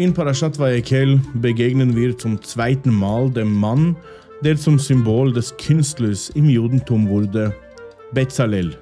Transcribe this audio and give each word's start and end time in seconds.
In 0.00 0.14
Parashat 0.14 0.58
Vayekel 0.58 1.20
begegnen 1.34 1.94
wir 1.94 2.16
zum 2.16 2.40
zweiten 2.40 2.88
Mal 2.88 3.28
dem 3.28 3.52
Mann, 3.52 3.94
der 4.42 4.56
zum 4.56 4.78
Symbol 4.78 5.30
des 5.30 5.54
Künstlers 5.58 6.30
im 6.30 6.48
Judentum 6.48 7.06
wurde, 7.06 7.54
Bezalel. 8.10 8.78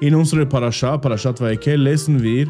In 0.00 0.12
unserer 0.16 0.44
Parascha, 0.44 0.98
Parashat 0.98 1.40
Vayekel, 1.40 1.80
lesen 1.80 2.20
wir, 2.20 2.48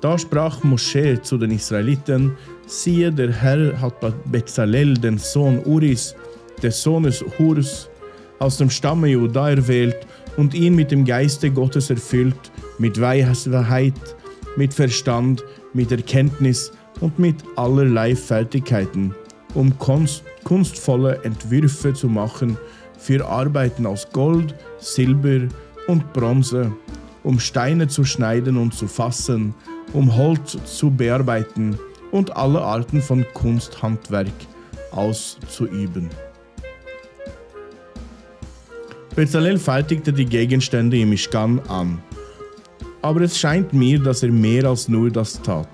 da 0.00 0.16
sprach 0.16 0.62
Mosche 0.62 1.20
zu 1.22 1.36
den 1.36 1.50
Israeliten, 1.50 2.36
siehe, 2.68 3.10
der 3.10 3.32
Herr 3.32 3.80
hat 3.80 3.96
Bezalel, 4.30 4.94
den 4.94 5.18
Sohn 5.18 5.58
Uris, 5.64 6.14
des 6.62 6.80
Sohnes 6.80 7.24
Hurs, 7.36 7.90
aus 8.38 8.58
dem 8.58 8.70
Stamme 8.70 9.08
Juda 9.08 9.50
erwählt 9.50 10.06
und 10.36 10.54
ihn 10.54 10.76
mit 10.76 10.92
dem 10.92 11.04
Geiste 11.04 11.50
Gottes 11.50 11.90
erfüllt, 11.90 12.52
mit 12.78 13.00
Weisheit, 13.00 14.16
mit 14.56 14.72
Verstand, 14.72 15.42
mit 15.72 15.90
Erkenntnis 15.90 16.70
und 17.00 17.18
mit 17.18 17.36
allerlei 17.56 18.14
Fertigkeiten, 18.14 19.14
um 19.54 19.72
kunstvolle 19.78 21.22
Entwürfe 21.24 21.92
zu 21.92 22.08
machen 22.08 22.56
für 22.98 23.26
Arbeiten 23.26 23.86
aus 23.86 24.08
Gold, 24.12 24.54
Silber 24.78 25.48
und 25.86 26.12
Bronze, 26.12 26.72
um 27.22 27.38
Steine 27.38 27.88
zu 27.88 28.04
schneiden 28.04 28.56
und 28.56 28.74
zu 28.74 28.86
fassen, 28.86 29.54
um 29.92 30.16
Holz 30.16 30.56
zu 30.64 30.90
bearbeiten 30.90 31.78
und 32.10 32.36
alle 32.36 32.60
Arten 32.62 33.02
von 33.02 33.24
Kunsthandwerk 33.34 34.32
auszuüben. 34.92 36.08
Bezalel 39.14 39.58
fertigte 39.58 40.12
die 40.12 40.26
Gegenstände 40.26 40.98
im 40.98 41.10
Mishkan 41.10 41.60
an. 41.68 42.02
Aber 43.00 43.20
es 43.20 43.38
scheint 43.38 43.72
mir, 43.72 44.00
dass 44.00 44.22
er 44.22 44.32
mehr 44.32 44.64
als 44.64 44.88
nur 44.88 45.10
das 45.10 45.40
tat. 45.42 45.68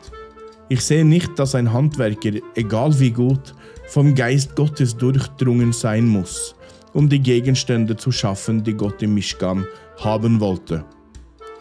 Ich 0.72 0.82
sehe 0.82 1.04
nicht, 1.04 1.36
dass 1.36 1.56
ein 1.56 1.72
Handwerker, 1.72 2.30
egal 2.54 2.96
wie 3.00 3.10
gut, 3.10 3.56
vom 3.88 4.14
Geist 4.14 4.54
Gottes 4.54 4.96
durchdrungen 4.96 5.72
sein 5.72 6.06
muss, 6.06 6.54
um 6.92 7.08
die 7.08 7.18
Gegenstände 7.18 7.96
zu 7.96 8.12
schaffen, 8.12 8.62
die 8.62 8.74
Gott 8.74 9.02
im 9.02 9.14
Mishkan 9.14 9.66
haben 9.98 10.38
wollte. 10.38 10.84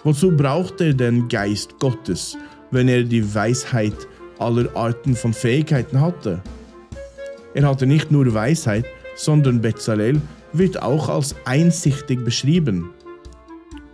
Wozu 0.03 0.29
braucht 0.37 0.79
er 0.81 0.93
den 0.93 1.27
Geist 1.27 1.79
Gottes, 1.79 2.37
wenn 2.69 2.87
er 2.87 3.01
die 3.01 3.33
Weisheit 3.33 3.95
aller 4.37 4.69
Arten 4.75 5.15
von 5.15 5.33
Fähigkeiten 5.33 5.99
hatte? 5.99 6.43
Er 7.55 7.67
hatte 7.67 7.87
nicht 7.87 8.11
nur 8.11 8.31
Weisheit, 8.31 8.85
sondern 9.15 9.59
Bezalel 9.59 10.21
wird 10.53 10.79
auch 10.83 11.09
als 11.09 11.35
einsichtig 11.45 12.23
beschrieben. 12.23 12.91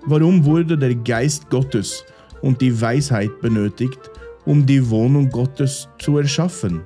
Warum 0.08 0.44
wurde 0.44 0.78
der 0.78 0.94
Geist 0.94 1.50
Gottes 1.50 2.04
und 2.42 2.60
die 2.60 2.82
Weisheit 2.82 3.40
benötigt, 3.40 4.12
um 4.46 4.66
die 4.66 4.90
Wohnung 4.90 5.30
Gottes 5.30 5.88
zu 6.00 6.18
erschaffen. 6.18 6.82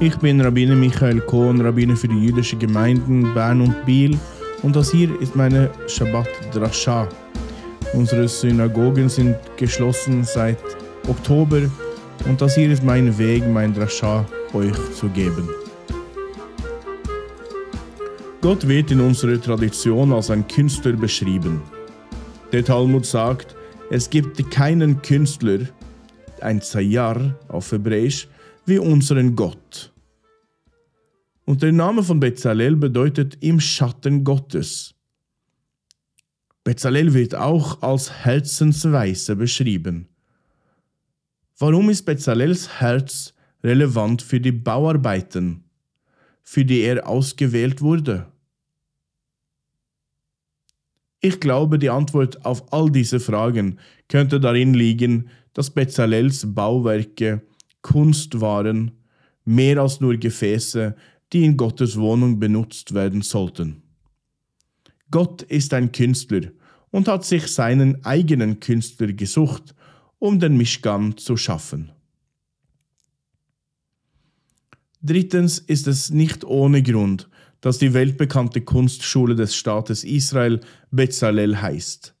Ich 0.00 0.16
bin 0.16 0.40
Rabbiner 0.40 0.76
Michael 0.76 1.20
Kohn, 1.20 1.60
Rabbiner 1.60 1.96
für 1.96 2.08
die 2.08 2.26
jüdischen 2.26 2.58
Gemeinden 2.58 3.34
Bern 3.34 3.60
und 3.60 3.84
Biel 3.84 4.18
und 4.62 4.74
das 4.74 4.90
hier 4.90 5.08
ist 5.20 5.36
meine 5.36 5.70
Shabbat 5.86 6.28
Drasha. 6.52 7.08
Unsere 7.92 8.28
Synagogen 8.28 9.08
sind 9.08 9.36
geschlossen 9.56 10.24
seit 10.24 10.58
Oktober 11.08 11.62
und 12.28 12.40
das 12.40 12.54
hier 12.54 12.70
ist 12.70 12.82
mein 12.82 13.16
Weg, 13.18 13.46
mein 13.46 13.74
Drasha 13.74 14.24
euch 14.52 14.94
zu 14.94 15.08
geben. 15.08 15.48
Gott 18.40 18.66
wird 18.66 18.90
in 18.90 19.00
unserer 19.00 19.38
Tradition 19.38 20.12
als 20.14 20.30
ein 20.30 20.48
Künstler 20.48 20.92
beschrieben. 20.92 21.60
Der 22.52 22.64
Talmud 22.64 23.04
sagt, 23.04 23.54
es 23.90 24.08
gibt 24.08 24.50
keinen 24.50 25.02
Künstler, 25.02 25.58
ein 26.42 26.60
Zayar 26.62 27.38
auf 27.48 27.72
Hebräisch, 27.72 28.28
wie 28.66 28.78
unseren 28.78 29.36
Gott. 29.36 29.92
Und 31.44 31.62
der 31.62 31.72
Name 31.72 32.02
von 32.02 32.20
Bezalel 32.20 32.76
bedeutet 32.76 33.38
im 33.40 33.58
Schatten 33.60 34.22
Gottes. 34.24 34.94
Bezalel 36.62 37.14
wird 37.14 37.34
auch 37.34 37.82
als 37.82 38.12
Herzensweise 38.12 39.34
beschrieben. 39.34 40.08
Warum 41.58 41.90
ist 41.90 42.04
Bezalels 42.04 42.80
Herz 42.80 43.34
relevant 43.62 44.22
für 44.22 44.40
die 44.40 44.52
Bauarbeiten, 44.52 45.64
für 46.42 46.64
die 46.64 46.80
er 46.80 47.08
ausgewählt 47.08 47.82
wurde? 47.82 48.30
Ich 51.20 51.40
glaube, 51.40 51.78
die 51.78 51.90
Antwort 51.90 52.46
auf 52.46 52.72
all 52.72 52.90
diese 52.90 53.20
Fragen 53.20 53.78
könnte 54.08 54.40
darin 54.40 54.72
liegen, 54.72 55.28
dass 55.54 55.70
Bezalels 55.70 56.54
Bauwerke 56.54 57.42
Kunst 57.82 58.40
waren, 58.40 58.92
mehr 59.44 59.78
als 59.78 60.00
nur 60.00 60.16
Gefäße, 60.16 60.94
die 61.32 61.44
in 61.44 61.56
Gottes 61.56 61.98
Wohnung 61.98 62.38
benutzt 62.38 62.94
werden 62.94 63.22
sollten. 63.22 63.82
Gott 65.10 65.42
ist 65.42 65.74
ein 65.74 65.92
Künstler 65.92 66.50
und 66.90 67.08
hat 67.08 67.24
sich 67.24 67.46
seinen 67.46 68.04
eigenen 68.04 68.60
Künstler 68.60 69.12
gesucht, 69.12 69.74
um 70.18 70.38
den 70.38 70.56
Mischkan 70.56 71.16
zu 71.16 71.36
schaffen. 71.36 71.92
Drittens 75.02 75.58
ist 75.58 75.86
es 75.86 76.10
nicht 76.10 76.44
ohne 76.44 76.82
Grund, 76.82 77.28
dass 77.60 77.78
die 77.78 77.94
weltbekannte 77.94 78.60
Kunstschule 78.60 79.34
des 79.34 79.54
Staates 79.54 80.04
Israel 80.04 80.60
Bezalel 80.90 81.60
heißt. 81.60 82.14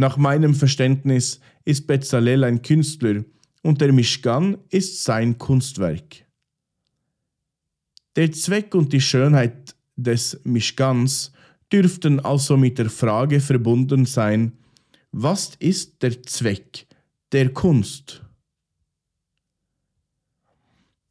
Nach 0.00 0.16
meinem 0.16 0.54
Verständnis 0.54 1.40
ist 1.66 1.86
Bezalel 1.86 2.42
ein 2.44 2.62
Künstler 2.62 3.22
und 3.60 3.82
der 3.82 3.92
Mishkan 3.92 4.56
ist 4.70 5.04
sein 5.04 5.36
Kunstwerk. 5.36 6.24
Der 8.16 8.32
Zweck 8.32 8.74
und 8.74 8.94
die 8.94 9.02
Schönheit 9.02 9.76
des 9.96 10.40
Mishkans 10.42 11.32
dürften 11.70 12.18
also 12.18 12.56
mit 12.56 12.78
der 12.78 12.88
Frage 12.88 13.40
verbunden 13.40 14.06
sein, 14.06 14.52
was 15.12 15.54
ist 15.58 16.02
der 16.02 16.22
Zweck 16.22 16.86
der 17.32 17.52
Kunst? 17.52 18.24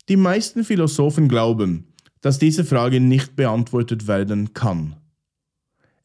Die 0.07 0.17
meisten 0.17 0.63
Philosophen 0.63 1.27
glauben, 1.29 1.93
dass 2.21 2.39
diese 2.39 2.65
Frage 2.65 2.99
nicht 2.99 3.35
beantwortet 3.35 4.07
werden 4.07 4.55
kann. 4.55 4.98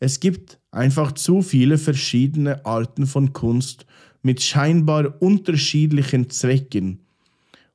Es 0.04 0.20
gibt 0.20 0.60
einfach 0.70 1.12
zu 1.12 1.40
viele 1.40 1.78
verschiedene 1.78 2.66
Arten 2.66 3.06
von 3.06 3.32
Kunst 3.32 3.86
mit 4.20 4.42
scheinbar 4.42 5.22
unterschiedlichen 5.22 6.28
Zwecken, 6.28 7.06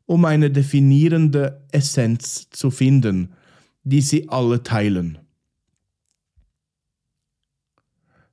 um 0.06 0.26
eine 0.26 0.52
definierende 0.52 1.66
Essenz 1.72 2.48
zu 2.52 2.70
finden, 2.70 3.34
die 3.84 4.02
sie 4.02 4.30
alle 4.30 4.62
teilen. 4.62 5.18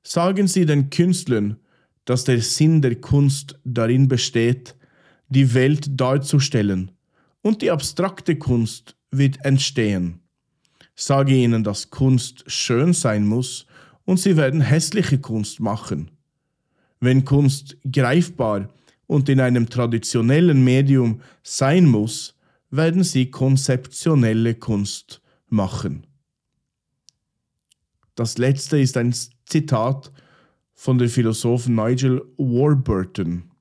Sagen 0.03 0.45
Sie 0.45 0.67
den 0.67 0.91
Künstlern, 0.91 1.57
dass 2.05 2.23
der 2.23 2.39
Sinn 2.41 2.83
der 2.83 2.97
Kunst 3.01 3.59
darin 3.63 4.07
besteht, 4.07 4.75
die 5.29 5.55
Welt 5.55 5.99
darzustellen, 5.99 6.91
und 7.41 7.63
die 7.63 7.71
abstrakte 7.71 8.35
Kunst 8.35 8.95
wird 9.09 9.43
entstehen. 9.43 10.19
Sage 10.95 11.33
ihnen, 11.33 11.63
dass 11.63 11.89
Kunst 11.89 12.43
schön 12.45 12.93
sein 12.93 13.25
muss, 13.25 13.65
und 14.07 14.21
sie 14.21 14.37
werden 14.37 14.61
hässliche 14.61 15.19
Kunst 15.19 15.59
machen. 15.59 16.11
Wenn 17.01 17.25
Kunst 17.25 17.77
greifbar 17.91 18.69
und 19.05 19.27
in 19.27 19.41
einem 19.41 19.69
traditionellen 19.69 20.63
Medium 20.63 21.21
sein 21.43 21.85
muss, 21.85 22.33
werden 22.71 23.03
sie 23.03 23.29
konzeptionelle 23.29 24.55
Kunst 24.55 25.21
machen. 25.49 26.07
Das 28.15 28.37
letzte 28.37 28.79
ist 28.79 28.95
ein 28.95 29.13
Zitat 29.45 30.11
von 30.73 30.97
der 30.97 31.09
Philosophen 31.09 31.75
Nigel 31.75 32.21
Warburton, 32.37 33.51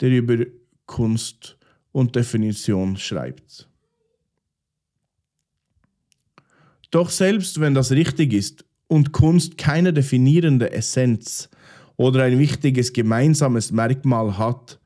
der 0.00 0.10
über 0.10 0.46
Kunst 0.86 1.58
und 1.92 2.16
Definition 2.16 2.96
schreibt. 2.96 3.68
Doch 6.90 7.10
selbst 7.10 7.60
wenn 7.60 7.74
das 7.74 7.90
richtig 7.90 8.32
ist 8.32 8.64
und 8.88 9.12
Kunst 9.12 9.58
keine 9.58 9.92
definierende 9.92 10.72
Essenz 10.72 11.48
oder 11.96 12.24
ein 12.24 12.38
wichtiges 12.38 12.92
gemeinsames 12.92 13.70
Merkmal 13.70 14.38
hat, 14.38 14.80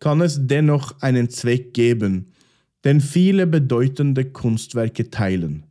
kann 0.00 0.20
es 0.20 0.46
dennoch 0.46 1.00
einen 1.00 1.30
Zweck 1.30 1.72
geben, 1.72 2.32
den 2.84 3.00
viele 3.00 3.46
bedeutende 3.46 4.26
Kunstwerke 4.26 5.08
teilen. 5.10 5.64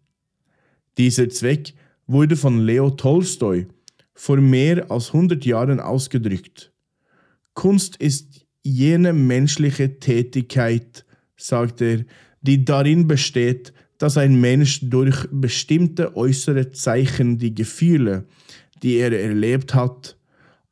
Dieser 0.97 1.29
Zweck 1.29 1.73
wurde 2.07 2.35
von 2.35 2.59
Leo 2.59 2.89
Tolstoi 2.89 3.67
vor 4.13 4.37
mehr 4.37 4.89
als 4.91 5.07
100 5.07 5.45
Jahren 5.45 5.79
ausgedrückt. 5.79 6.71
Kunst 7.53 7.97
ist 7.97 8.45
jene 8.63 9.13
menschliche 9.13 9.99
Tätigkeit, 9.99 11.05
sagt 11.35 11.81
er, 11.81 12.05
die 12.41 12.63
darin 12.65 13.07
besteht, 13.07 13.73
dass 14.03 14.17
ein 14.17 14.41
Mensch 14.41 14.81
durch 14.81 15.29
bestimmte 15.31 16.17
äußere 16.17 16.73
Zeichen 16.73 17.37
die 17.37 17.55
Gefühle, 17.55 18.25
die 18.81 18.95
er 18.95 19.17
erlebt 19.17 19.73
hat, 19.73 20.17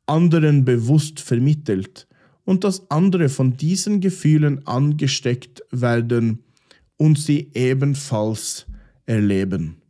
anderen 0.04 0.66
bewusst 0.66 1.18
vermittelt 1.18 2.06
und 2.44 2.62
dass 2.62 2.90
andere 2.90 3.30
von 3.30 3.56
diesen 3.56 4.02
Gefühlen 4.02 4.66
angesteckt 4.66 5.62
werden 5.70 6.44
und 6.98 7.18
sie 7.18 7.50
ebenfalls 7.54 8.66
erleben. 9.06 9.80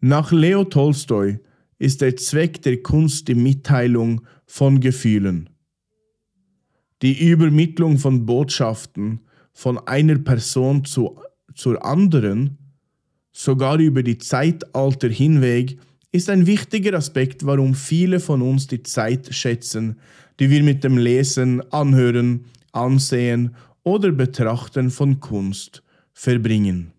Nach 0.00 0.32
Leo 0.32 0.64
Tolstoi 0.64 1.38
ist 1.78 2.00
der 2.00 2.16
Zweck 2.16 2.62
der 2.62 2.82
Kunst 2.82 3.28
die 3.28 3.34
Mitteilung 3.34 4.22
von 4.46 4.80
Gefühlen. 4.80 5.50
Die 7.02 7.28
Übermittlung 7.28 7.98
von 7.98 8.24
Botschaften 8.24 9.20
von 9.52 9.78
einer 9.86 10.18
Person 10.18 10.84
zu, 10.84 11.20
zur 11.54 11.84
anderen, 11.84 12.58
sogar 13.32 13.78
über 13.78 14.02
die 14.02 14.18
Zeitalter 14.18 15.08
hinweg, 15.08 15.78
ist 16.10 16.28
ein 16.28 16.46
wichtiger 16.46 16.96
Aspekt, 16.96 17.46
warum 17.46 17.74
viele 17.74 18.20
von 18.20 18.42
uns 18.42 18.66
die 18.66 18.82
Zeit 18.82 19.34
schätzen, 19.34 19.98
die 20.38 20.50
wir 20.50 20.62
mit 20.62 20.84
dem 20.84 20.98
Lesen, 20.98 21.62
Anhören, 21.72 22.44
Ansehen 22.72 23.54
oder 23.82 24.12
Betrachten 24.12 24.90
von 24.90 25.20
Kunst 25.20 25.82
verbringen. 26.12 26.92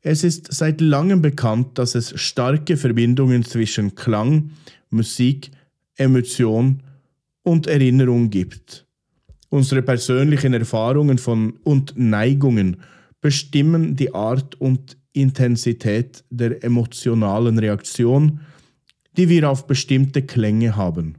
Es 0.00 0.24
ist 0.24 0.52
seit 0.52 0.80
langem 0.80 1.22
bekannt, 1.22 1.78
dass 1.78 1.94
es 1.94 2.20
starke 2.20 2.76
Verbindungen 2.76 3.44
zwischen 3.44 3.94
Klang, 3.94 4.50
Musik, 4.90 5.52
Emotion 5.96 6.82
und 7.42 7.66
Erinnerung 7.66 8.30
gibt. 8.30 8.86
Unsere 9.48 9.82
persönlichen 9.82 10.54
Erfahrungen 10.54 11.18
von 11.18 11.58
und 11.64 11.94
Neigungen 11.96 12.78
bestimmen 13.20 13.96
die 13.96 14.14
Art 14.14 14.60
und 14.60 14.96
Intensität 15.12 16.24
der 16.30 16.64
emotionalen 16.64 17.58
Reaktion, 17.58 18.40
die 19.16 19.28
wir 19.28 19.50
auf 19.50 19.66
bestimmte 19.66 20.22
Klänge 20.22 20.76
haben. 20.76 21.18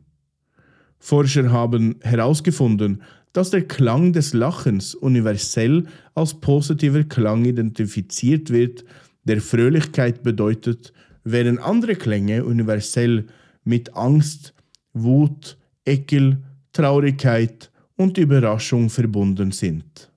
Forscher 0.99 1.51
haben 1.51 1.97
herausgefunden, 2.01 3.03
dass 3.33 3.49
der 3.49 3.67
Klang 3.67 4.13
des 4.13 4.33
Lachens 4.33 4.95
universell 4.95 5.85
als 6.15 6.35
positiver 6.35 7.03
Klang 7.03 7.45
identifiziert 7.45 8.51
wird, 8.51 8.85
der 9.25 9.41
Fröhlichkeit 9.41 10.23
bedeutet, 10.23 10.93
während 11.23 11.59
andere 11.59 11.95
Klänge 11.95 12.45
universell 12.45 13.27
mit 13.63 13.95
Angst, 13.95 14.53
Wut, 14.93 15.57
Ekel, 15.85 16.43
Traurigkeit 16.71 17.71
und 17.95 18.17
Überraschung 18.17 18.89
verbunden 18.89 19.51
sind. 19.51 20.11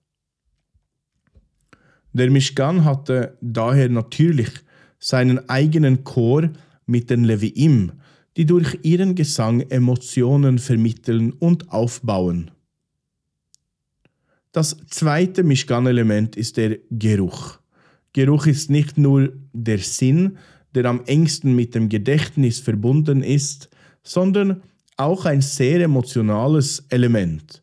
Der 2.13 2.31
Mishkan 2.31 2.85
hatte 2.85 3.37
daher 3.43 3.89
natürlich 3.91 4.49
seinen 4.99 5.49
eigenen 5.49 6.03
Chor 6.05 6.51
mit 6.87 7.11
den 7.11 7.25
Leviim, 7.25 7.93
die 8.37 8.47
durch 8.47 8.79
ihren 8.83 9.15
Gesang 9.15 9.61
Emotionen 9.61 10.59
vermitteln 10.59 11.33
und 11.33 11.71
aufbauen. 11.71 12.51
Das 14.53 14.77
zweite 14.89 15.43
Mishkan-Element 15.43 16.37
ist 16.37 16.57
der 16.57 16.79
Geruch. 16.91 17.59
Geruch 18.15 18.47
ist 18.47 18.71
nicht 18.71 18.97
nur 18.97 19.35
der 19.53 19.79
Sinn, 19.79 20.39
der 20.75 20.87
am 20.87 21.03
engsten 21.05 21.55
mit 21.55 21.75
dem 21.75 21.91
Gedächtnis 21.91 22.61
verbunden 22.61 23.23
ist, 23.23 23.69
sondern 24.03 24.63
auch 24.97 25.25
ein 25.27 25.41
sehr 25.41 25.83
emotionales 25.83 26.85
Element. 26.89 27.63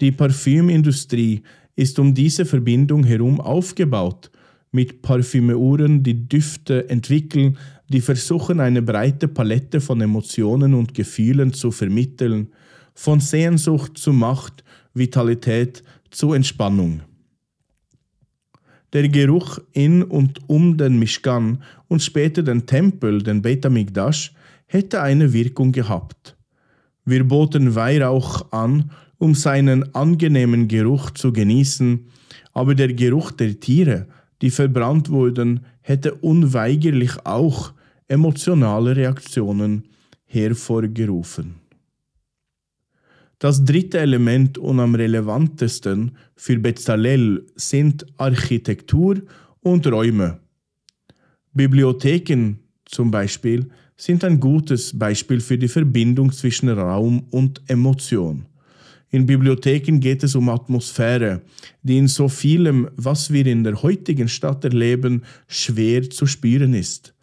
Die 0.00 0.12
Parfümindustrie 0.12 1.42
ist 1.76 1.98
um 1.98 2.14
diese 2.14 2.44
Verbindung 2.44 3.04
herum 3.04 3.40
aufgebaut, 3.40 4.30
mit 4.72 5.02
Parfümeuren, 5.02 6.02
die 6.02 6.28
Düfte 6.28 6.88
entwickeln, 6.88 7.58
die 7.88 8.00
versuchen 8.00 8.58
eine 8.58 8.80
breite 8.80 9.28
Palette 9.28 9.80
von 9.80 10.00
Emotionen 10.00 10.74
und 10.74 10.94
Gefühlen 10.94 11.52
zu 11.52 11.70
vermitteln, 11.70 12.48
von 12.94 13.20
Sehnsucht 13.20 13.98
zu 13.98 14.12
Macht, 14.12 14.64
Vitalität 14.94 15.82
zu 16.10 16.32
Entspannung. 16.32 17.02
Der 18.92 19.08
Geruch 19.08 19.58
in 19.72 20.02
und 20.02 20.40
um 20.48 20.76
den 20.76 20.98
Mishkan 20.98 21.62
und 21.88 22.02
später 22.02 22.42
den 22.42 22.66
Tempel, 22.66 23.22
den 23.22 23.40
Beit 23.40 23.64
HaMikdash, 23.64 24.34
hätte 24.66 25.00
eine 25.00 25.32
Wirkung 25.32 25.72
gehabt. 25.72 26.36
Wir 27.04 27.24
boten 27.24 27.74
Weihrauch 27.74 28.52
an 28.52 28.90
um 29.22 29.36
seinen 29.36 29.94
angenehmen 29.94 30.66
Geruch 30.66 31.12
zu 31.12 31.32
genießen, 31.32 32.08
aber 32.54 32.74
der 32.74 32.92
Geruch 32.92 33.30
der 33.30 33.60
Tiere, 33.60 34.08
die 34.40 34.50
verbrannt 34.50 35.10
wurden, 35.10 35.60
hätte 35.80 36.14
unweigerlich 36.14 37.24
auch 37.24 37.72
emotionale 38.08 38.96
Reaktionen 38.96 39.84
hervorgerufen. 40.24 41.54
Das 43.38 43.64
dritte 43.64 44.00
Element 44.00 44.58
und 44.58 44.80
am 44.80 44.96
relevantesten 44.96 46.16
für 46.34 46.58
Bezalel 46.58 47.46
sind 47.54 48.04
Architektur 48.18 49.22
und 49.60 49.86
Räume. 49.86 50.40
Bibliotheken 51.52 52.56
zum 52.86 53.12
Beispiel 53.12 53.70
sind 54.02 54.24
ein 54.24 54.40
gutes 54.40 54.98
Beispiel 54.98 55.38
für 55.38 55.56
die 55.56 55.68
Verbindung 55.68 56.32
zwischen 56.32 56.68
Raum 56.68 57.24
und 57.30 57.62
Emotion. 57.68 58.46
In 59.10 59.26
Bibliotheken 59.26 60.00
geht 60.00 60.24
es 60.24 60.34
um 60.34 60.48
Atmosphäre, 60.48 61.42
die 61.84 61.98
in 61.98 62.08
so 62.08 62.28
vielem, 62.28 62.88
was 62.96 63.32
wir 63.32 63.46
in 63.46 63.62
der 63.62 63.80
heutigen 63.80 64.26
Stadt 64.26 64.64
erleben, 64.64 65.22
schwer 65.46 66.10
zu 66.10 66.26
spüren 66.26 66.74
ist. 66.74 67.14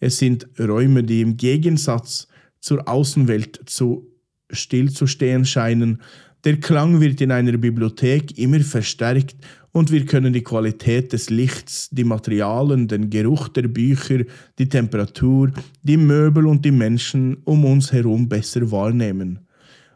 Es 0.00 0.18
sind 0.18 0.46
Räume, 0.58 1.02
die 1.02 1.22
im 1.22 1.38
Gegensatz 1.38 2.28
zur 2.60 2.86
Außenwelt 2.86 3.62
zu 3.64 4.06
stillzustehen 4.50 5.46
scheinen. 5.46 6.02
Der 6.44 6.60
Klang 6.60 7.00
wird 7.00 7.22
in 7.22 7.32
einer 7.32 7.56
Bibliothek 7.56 8.36
immer 8.36 8.60
verstärkt 8.60 9.36
und 9.78 9.92
wir 9.92 10.04
können 10.06 10.32
die 10.32 10.42
Qualität 10.42 11.12
des 11.12 11.30
Lichts, 11.30 11.88
die 11.92 12.02
Materialien, 12.02 12.88
den 12.88 13.10
Geruch 13.10 13.46
der 13.46 13.68
Bücher, 13.68 14.24
die 14.58 14.68
Temperatur, 14.68 15.52
die 15.84 15.96
Möbel 15.96 16.48
und 16.48 16.64
die 16.64 16.72
Menschen 16.72 17.36
um 17.44 17.64
uns 17.64 17.92
herum 17.92 18.28
besser 18.28 18.72
wahrnehmen. 18.72 19.38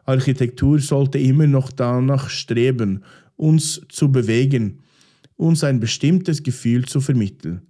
Architektur 0.05 0.79
sollte 0.79 1.19
immer 1.19 1.47
noch 1.47 1.69
danach 1.69 2.29
streben, 2.29 3.03
uns 3.35 3.81
zu 3.89 4.09
bewegen, 4.09 4.79
uns 5.35 5.65
ein 5.65 5.81
bestimmtes 5.81 6.43
Gefühl 6.43 6.85
zu 6.85 7.01
vermitteln. 7.01 7.63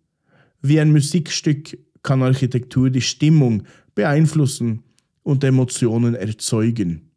Wie 0.62 0.80
ein 0.80 0.92
Musikstück 0.92 1.80
kann 2.04 2.22
Architektur 2.22 2.92
die 2.92 3.02
Stimmung 3.02 3.64
beeinflussen 3.96 4.84
und 5.24 5.44
Emotionen 5.44 6.14
erzeugen. 6.14 7.10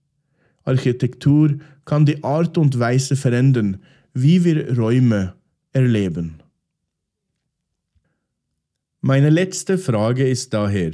Architektur 0.64 1.58
kann 1.84 2.06
die 2.06 2.24
Art 2.24 2.56
und 2.56 2.78
Weise 2.78 3.14
verändern, 3.14 3.76
wie 4.18 4.44
wir 4.44 4.78
Räume 4.78 5.34
erleben. 5.72 6.42
Meine 9.02 9.28
letzte 9.28 9.76
Frage 9.76 10.26
ist 10.26 10.54
daher, 10.54 10.92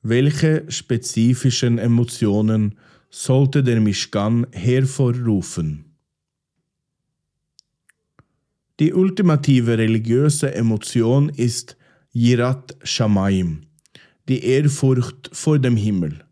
welche 0.00 0.64
spezifischen 0.70 1.76
Emotionen 1.76 2.78
sollte 3.10 3.62
der 3.62 3.78
Mishkan 3.78 4.46
hervorrufen. 4.52 5.96
Die 8.80 8.94
ultimative 8.94 9.76
religiöse 9.76 10.54
Emotion 10.54 11.28
ist 11.28 11.76
Yirat 12.14 12.74
Shamayim, 12.82 13.66
die 14.30 14.42
Ehrfurcht 14.44 15.28
vor 15.34 15.58
dem 15.58 15.76
Himmel. 15.76 16.24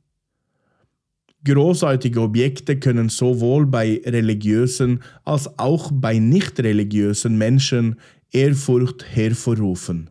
Großartige 1.44 2.20
Objekte 2.20 2.78
können 2.78 3.08
sowohl 3.08 3.66
bei 3.66 4.00
religiösen 4.04 5.02
als 5.24 5.58
auch 5.58 5.90
bei 5.92 6.18
nicht 6.18 6.60
religiösen 6.60 7.36
Menschen 7.36 7.96
Ehrfurcht 8.30 9.04
hervorrufen. 9.04 10.10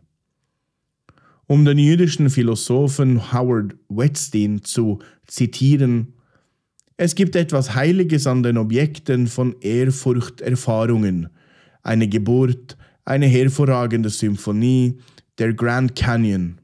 Um 1.46 1.64
den 1.64 1.78
jüdischen 1.78 2.28
Philosophen 2.28 3.32
Howard 3.32 3.74
Wetstein 3.88 4.62
zu 4.62 4.98
zitieren, 5.26 6.14
es 6.96 7.14
gibt 7.14 7.34
etwas 7.34 7.74
Heiliges 7.74 8.26
an 8.26 8.42
den 8.42 8.58
Objekten 8.58 9.26
von 9.26 9.56
Ehrfurchterfahrungen. 9.60 11.30
Eine 11.82 12.08
Geburt, 12.08 12.76
eine 13.04 13.26
hervorragende 13.26 14.10
Symphonie, 14.10 14.98
der 15.38 15.54
Grand 15.54 15.96
Canyon. 15.96 16.60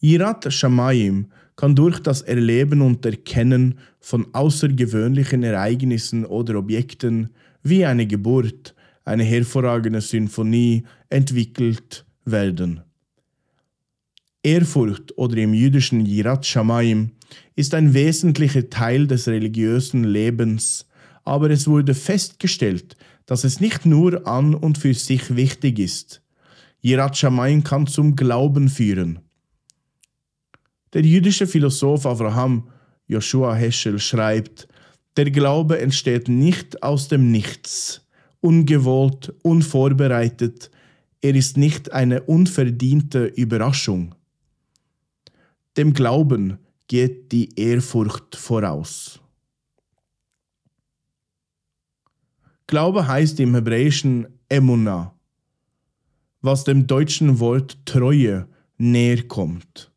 Yirat 0.00 0.52
Shamayim 0.52 1.32
kann 1.58 1.74
durch 1.74 1.98
das 1.98 2.22
Erleben 2.22 2.80
und 2.82 3.04
Erkennen 3.04 3.80
von 3.98 4.32
außergewöhnlichen 4.32 5.42
Ereignissen 5.42 6.24
oder 6.24 6.56
Objekten 6.56 7.30
wie 7.64 7.84
eine 7.84 8.06
Geburt, 8.06 8.76
eine 9.04 9.24
hervorragende 9.24 10.00
Symphonie 10.00 10.84
entwickelt 11.10 12.06
werden. 12.24 12.82
Ehrfurcht 14.44 15.18
oder 15.18 15.36
im 15.38 15.52
jüdischen 15.52 16.06
Yirat 16.06 16.46
Shamayim 16.46 17.10
ist 17.56 17.74
ein 17.74 17.92
wesentlicher 17.92 18.70
Teil 18.70 19.08
des 19.08 19.26
religiösen 19.26 20.04
Lebens, 20.04 20.86
aber 21.24 21.50
es 21.50 21.66
wurde 21.66 21.94
festgestellt, 21.94 22.96
dass 23.26 23.42
es 23.42 23.58
nicht 23.58 23.84
nur 23.84 24.28
an 24.28 24.54
und 24.54 24.78
für 24.78 24.94
sich 24.94 25.34
wichtig 25.34 25.80
ist. 25.80 26.22
Yirat 26.82 27.16
Shamayim 27.16 27.64
kann 27.64 27.88
zum 27.88 28.14
Glauben 28.14 28.68
führen. 28.68 29.27
Der 30.92 31.02
jüdische 31.02 31.46
Philosoph 31.46 32.06
Abraham 32.06 32.68
Joshua 33.06 33.54
Heschel 33.54 33.98
schreibt, 33.98 34.68
der 35.16 35.30
Glaube 35.30 35.80
entsteht 35.80 36.28
nicht 36.28 36.82
aus 36.82 37.08
dem 37.08 37.30
Nichts, 37.30 38.06
ungewollt, 38.40 39.34
unvorbereitet, 39.42 40.70
er 41.20 41.34
ist 41.34 41.56
nicht 41.56 41.92
eine 41.92 42.22
unverdiente 42.22 43.26
Überraschung. 43.26 44.14
Dem 45.76 45.92
Glauben 45.92 46.58
geht 46.86 47.32
die 47.32 47.58
Ehrfurcht 47.58 48.36
voraus. 48.36 49.20
Glaube 52.68 53.08
heißt 53.08 53.40
im 53.40 53.54
Hebräischen 53.54 54.28
Emunah, 54.48 55.14
was 56.40 56.64
dem 56.64 56.86
deutschen 56.86 57.40
Wort 57.40 57.78
Treue 57.84 58.46
näher 58.76 59.26
kommt. 59.26 59.90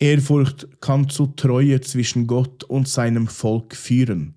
Ehrfurcht 0.00 0.80
kann 0.80 1.08
zu 1.08 1.26
Treue 1.26 1.80
zwischen 1.80 2.26
Gott 2.26 2.62
und 2.64 2.86
seinem 2.86 3.26
Volk 3.26 3.74
führen. 3.74 4.34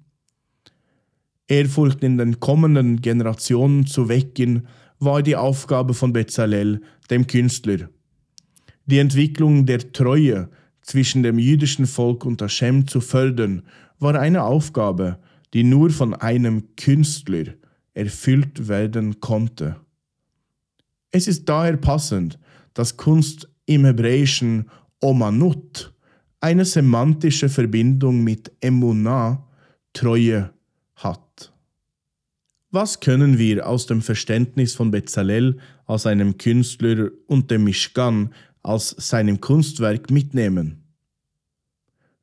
Ehrfurcht 1.47 2.03
in 2.03 2.17
den 2.17 2.39
kommenden 2.39 3.01
Generationen 3.01 3.85
zu 3.85 4.09
wecken, 4.09 4.67
war 4.99 5.21
die 5.21 5.35
Aufgabe 5.35 5.93
von 5.93 6.13
Bezalel, 6.13 6.81
dem 7.09 7.27
Künstler. 7.27 7.89
Die 8.85 8.99
Entwicklung 8.99 9.65
der 9.65 9.91
Treue 9.91 10.49
zwischen 10.81 11.23
dem 11.23 11.37
jüdischen 11.37 11.85
Volk 11.85 12.25
und 12.25 12.41
Hashem 12.41 12.87
zu 12.87 13.01
fördern, 13.01 13.63
war 13.99 14.15
eine 14.15 14.43
Aufgabe, 14.43 15.19
die 15.53 15.63
nur 15.63 15.91
von 15.91 16.13
einem 16.13 16.75
Künstler 16.75 17.53
erfüllt 17.93 18.67
werden 18.67 19.19
konnte. 19.19 19.75
Es 21.11 21.27
ist 21.27 21.47
daher 21.49 21.77
passend, 21.77 22.39
dass 22.73 22.97
Kunst 22.97 23.49
im 23.65 23.85
Hebräischen 23.85 24.69
Omanut 25.01 25.93
eine 26.41 26.65
semantische 26.65 27.49
Verbindung 27.49 28.23
mit 28.23 28.51
Emunah, 28.61 29.47
Treue, 29.93 30.51
hat. 30.95 31.53
Was 32.71 32.99
können 32.99 33.37
wir 33.37 33.67
aus 33.67 33.85
dem 33.85 34.01
Verständnis 34.01 34.73
von 34.73 34.91
Bezalel 34.91 35.59
als 35.85 36.05
einem 36.05 36.37
Künstler 36.37 37.09
und 37.27 37.51
dem 37.51 37.65
Mishkan 37.65 38.33
als 38.63 38.89
seinem 38.97 39.41
Kunstwerk 39.41 40.09
mitnehmen? 40.09 40.83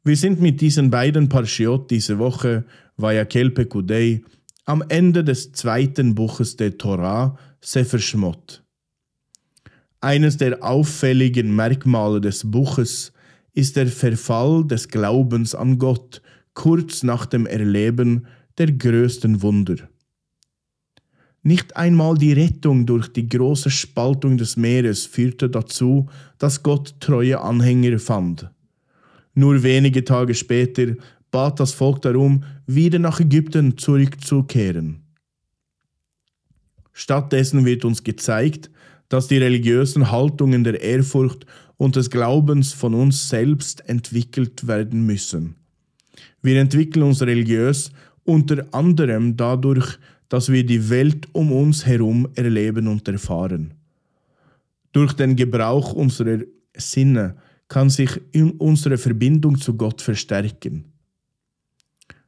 Wir 0.05 0.17
sind 0.17 0.41
mit 0.41 0.61
diesen 0.61 0.91
beiden 0.91 1.29
Parshiot 1.29 1.91
diese 1.91 2.19
Woche, 2.19 2.65
Vayakel 2.97 3.51
Pekudei, 3.51 4.23
am 4.65 4.83
Ende 4.89 5.23
des 5.23 5.53
zweiten 5.53 6.15
Buches 6.15 6.57
der 6.57 6.79
Torah, 6.79 7.39
Sefer 7.61 7.99
Shmot. 7.99 8.65
Eines 10.01 10.37
der 10.37 10.63
auffälligen 10.63 11.55
Merkmale 11.55 12.21
des 12.21 12.49
Buches 12.49 13.13
ist 13.53 13.77
der 13.77 13.89
Verfall 13.89 14.65
des 14.65 14.89
Glaubens 14.89 15.55
an 15.55 15.79
Gott 15.79 16.23
kurz 16.55 17.03
nach 17.03 17.27
dem 17.27 17.47
Erleben 17.47 18.27
der 18.59 18.73
größten 18.73 19.43
Wunder. 19.43 19.89
Nicht 21.43 21.77
einmal 21.77 22.17
die 22.17 22.33
Rettung 22.33 22.87
durch 22.87 23.09
die 23.09 23.29
große 23.29 23.71
Spaltung 23.71 24.37
des 24.37 24.57
Meeres 24.57 25.07
führte 25.07 25.49
dazu, 25.49 26.09
dass 26.39 26.63
Gott 26.63 26.95
treue 27.01 27.41
Anhänger 27.41 27.99
fand. 27.99 28.51
Nur 29.35 29.63
wenige 29.63 30.05
Tage 30.05 30.35
später 30.35 30.95
bat 31.31 31.59
das 31.61 31.73
Volk 31.73 32.03
darum, 32.03 32.45
wieder 32.67 32.99
nach 32.99 33.21
Ägypten 33.21 33.79
zurückzukehren. 33.79 35.03
Stattdessen 36.93 37.65
wird 37.65 37.85
uns 37.85 38.03
gezeigt, 38.03 38.71
dass 39.09 39.29
die 39.29 39.39
religiösen 39.39 40.11
Haltungen 40.11 40.65
der 40.65 40.81
Ehrfurcht 40.81 41.47
und 41.77 41.97
des 41.97 42.11
Glaubens 42.11 42.73
von 42.73 42.95
uns 42.95 43.29
selbst 43.29 43.89
entwickelt 43.89 44.67
werden 44.67 45.07
müssen. 45.07 45.55
Wir 46.43 46.61
entwickeln 46.61 47.05
uns 47.05 47.23
religiös 47.23 47.91
unter 48.25 48.67
anderem 48.73 49.37
dadurch, 49.37 49.99
dass 50.29 50.53
wir 50.53 50.65
die 50.65 50.91
Welt 50.91 51.29
um 51.33 51.53
uns 51.53 51.87
herum 51.87 52.29
erleben 52.35 52.87
und 52.89 53.09
erfahren. 53.09 53.75
Durch 54.93 55.15
den 55.15 55.37
Gebrauch 55.37 55.93
unserer 55.93 56.41
Sinne 56.77 57.37
kann 57.69 57.91
sich 57.91 58.11
unsere 58.59 58.99
Verbindung 58.99 59.59
zu 59.59 59.75
Gott 59.75 60.03
verstärken. 60.03 60.85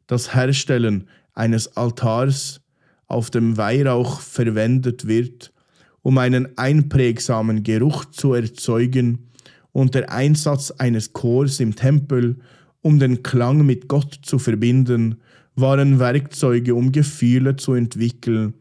Das 0.07 0.35
Herstellen 0.35 1.09
eines 1.35 1.77
Altars, 1.77 2.61
auf 3.07 3.31
dem 3.31 3.57
Weihrauch 3.57 4.21
verwendet 4.21 5.07
wird, 5.07 5.53
um 6.02 6.19
einen 6.19 6.57
einprägsamen 6.57 7.62
Geruch 7.62 8.07
zu 8.07 8.35
erzeugen, 8.35 9.30
und 9.73 9.95
der 9.95 10.11
Einsatz 10.11 10.73
eines 10.73 11.12
Chors 11.12 11.61
im 11.61 11.76
Tempel, 11.76 12.40
um 12.83 12.99
den 12.99 13.23
Klang 13.23 13.64
mit 13.64 13.88
Gott 13.88 14.19
zu 14.23 14.38
verbinden, 14.38 15.21
waren 15.54 15.99
Werkzeuge, 15.99 16.75
um 16.75 16.92
Gefühle 16.92 17.57
zu 17.57 17.75
entwickeln, 17.75 18.54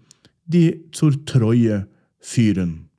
die 0.46 0.86
zur 0.92 1.26
Treue 1.26 1.88
führen. 2.20 2.90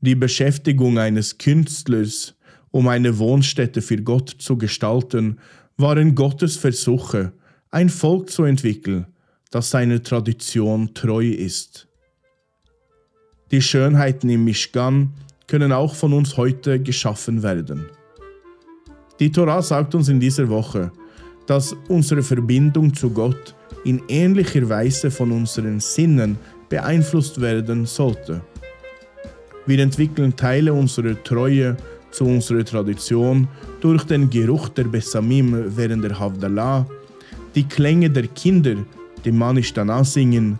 Die 0.00 0.14
Beschäftigung 0.14 0.98
eines 0.98 1.38
Künstlers, 1.38 2.34
um 2.70 2.88
eine 2.88 3.18
Wohnstätte 3.18 3.82
für 3.82 4.00
Gott 4.02 4.36
zu 4.38 4.56
gestalten, 4.56 5.38
waren 5.76 6.14
Gottes 6.14 6.56
Versuche, 6.56 7.32
ein 7.70 7.88
Volk 7.88 8.30
zu 8.30 8.44
entwickeln, 8.44 9.06
das 9.50 9.70
seiner 9.70 10.02
Tradition 10.02 10.94
treu 10.94 11.26
ist. 11.28 11.87
Die 13.50 13.62
Schönheiten 13.62 14.28
im 14.28 14.44
Mishkan 14.44 15.10
können 15.46 15.72
auch 15.72 15.94
von 15.94 16.12
uns 16.12 16.36
heute 16.36 16.80
geschaffen 16.80 17.42
werden. 17.42 17.86
Die 19.20 19.32
Torah 19.32 19.62
sagt 19.62 19.94
uns 19.94 20.08
in 20.10 20.20
dieser 20.20 20.48
Woche, 20.50 20.92
dass 21.46 21.74
unsere 21.88 22.22
Verbindung 22.22 22.92
zu 22.92 23.08
Gott 23.08 23.54
in 23.84 24.02
ähnlicher 24.08 24.68
Weise 24.68 25.10
von 25.10 25.32
unseren 25.32 25.80
Sinnen 25.80 26.36
beeinflusst 26.68 27.40
werden 27.40 27.86
sollte. 27.86 28.42
Wir 29.64 29.78
entwickeln 29.78 30.36
Teile 30.36 30.74
unserer 30.74 31.22
Treue 31.24 31.76
zu 32.10 32.24
unserer 32.24 32.64
Tradition 32.64 33.48
durch 33.80 34.04
den 34.04 34.28
Geruch 34.28 34.68
der 34.68 34.84
Bessamim 34.84 35.74
während 35.74 36.04
der 36.04 36.18
Havdalah, 36.18 36.86
die 37.54 37.64
Klänge 37.64 38.10
der 38.10 38.26
Kinder, 38.26 38.76
die 39.24 39.32
Manish 39.32 39.72
Danah 39.72 40.04
singen, 40.04 40.58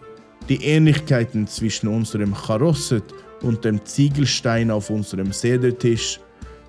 die 0.48 0.64
Ähnlichkeiten 0.64 1.46
zwischen 1.46 1.88
unserem 1.88 2.34
Charosset 2.34 3.04
und 3.42 3.64
dem 3.64 3.84
Ziegelstein 3.84 4.70
auf 4.70 4.90
unserem 4.90 5.32
Sedertisch, 5.32 6.20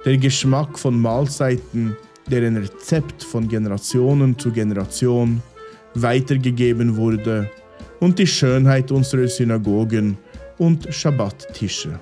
der 0.06 0.18
Geschmack 0.18 0.78
von 0.78 1.00
Mahlzeiten, 1.00 1.96
deren 2.30 2.58
Rezept 2.58 3.24
von 3.24 3.48
Generationen 3.48 4.38
zu 4.38 4.52
Generation 4.52 5.42
weitergegeben 5.96 6.96
wurde, 6.96 7.50
und 8.00 8.18
die 8.18 8.28
Schönheit 8.28 8.92
unserer 8.92 9.28
Synagogen 9.28 10.18
und 10.58 10.88
Schabbattische. 10.94 12.00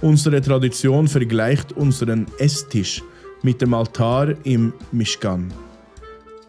Unsere 0.00 0.40
Tradition 0.40 1.06
vergleicht 1.06 1.72
unseren 1.72 2.26
Esstisch 2.38 3.02
mit 3.42 3.60
dem 3.60 3.74
Altar 3.74 4.34
im 4.44 4.72
Mishkan. 4.92 5.52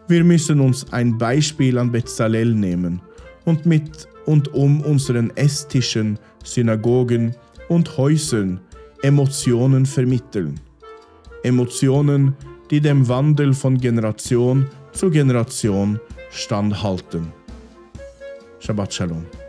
Wir 0.08 0.24
müssen 0.24 0.60
uns 0.60 0.90
ein 0.90 1.18
Beispiel 1.18 1.76
an 1.76 1.92
Bezalel 1.92 2.54
nehmen 2.54 3.02
und 3.44 3.66
mit 3.66 4.08
und 4.26 4.54
um 4.54 4.80
unseren 4.80 5.36
Esstischen, 5.36 6.18
Synagogen 6.42 7.34
und 7.68 7.96
Häusern 7.96 8.60
Emotionen 9.02 9.84
vermitteln. 9.84 10.58
Emotionen, 11.42 12.34
die 12.70 12.80
dem 12.80 13.06
Wandel 13.06 13.52
von 13.52 13.78
Generation 13.78 14.66
zu 14.92 15.10
Generation 15.10 16.00
standhalten. 16.30 17.30
Shabbat 18.60 18.94
Shalom. 18.94 19.43